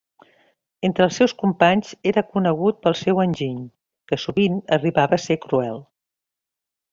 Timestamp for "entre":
0.87-1.03